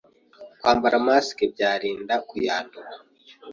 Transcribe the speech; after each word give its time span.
Kwambara 0.59 0.95
mask 1.07 1.37
byarinda 1.53 2.13
kuyandura 2.27 2.91